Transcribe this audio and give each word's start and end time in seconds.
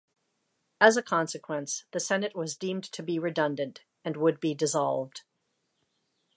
As 0.79 0.97
a 0.97 1.03
consequence, 1.03 1.85
the 1.91 1.99
Senate 1.99 2.35
was 2.35 2.55
deemed 2.57 2.85
to 2.85 3.03
be 3.03 3.19
redundant 3.19 3.83
and 4.03 4.17
would 4.17 4.39
be 4.39 4.55
dissolved. 4.55 5.21